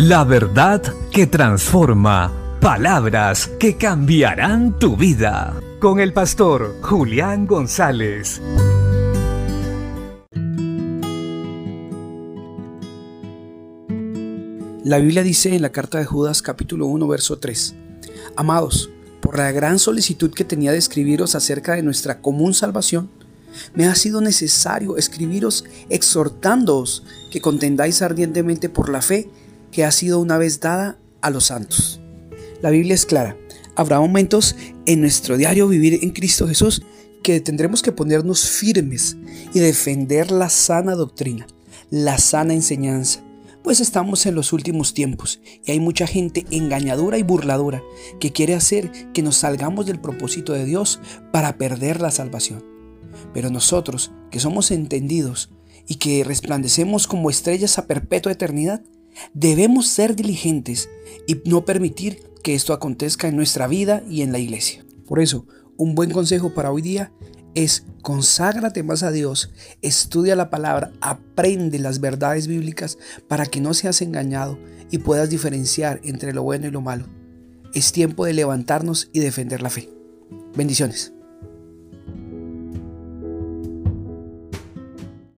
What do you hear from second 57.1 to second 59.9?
estrellas a perpetua eternidad, debemos